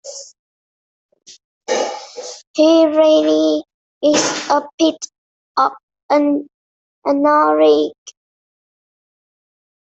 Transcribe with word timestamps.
He 2.55 2.85
really 2.87 3.63
is 4.01 4.49
a 4.49 4.67
bit 4.79 4.97
of 5.57 5.73
an 6.09 6.49
anorak 7.05 7.93